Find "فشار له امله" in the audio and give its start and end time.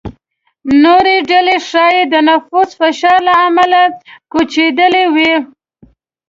2.79-3.81